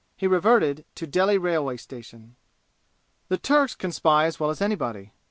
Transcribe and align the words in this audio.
He 0.17 0.25
reverted 0.25 0.83
to 0.95 1.05
Delhi 1.05 1.37
railway 1.37 1.77
station. 1.77 2.35
"The 3.27 3.37
Turks 3.37 3.75
can 3.75 3.91
spy 3.91 4.25
as 4.25 4.39
well 4.39 4.49
as 4.49 4.59
anybody. 4.59 5.11